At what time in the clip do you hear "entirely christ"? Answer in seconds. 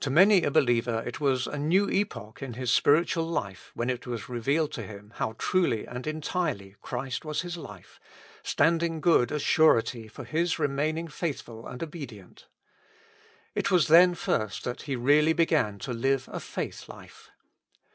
6.06-7.24